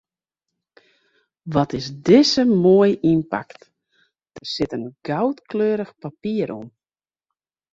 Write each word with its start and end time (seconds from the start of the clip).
Wat 1.53 1.69
is 1.79 1.87
dizze 2.05 2.43
moai 2.63 2.91
ynpakt, 3.11 3.61
der 4.33 4.45
sit 4.53 4.71
in 4.77 4.85
goudkleurich 5.07 5.91
papier 6.03 6.47
om. 6.59 6.65